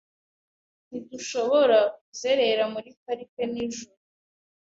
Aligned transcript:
Ntidushobora 0.87 1.77
kuzerera 2.03 2.63
muri 2.73 2.89
parike 3.03 3.43
nijoro. 3.51 3.97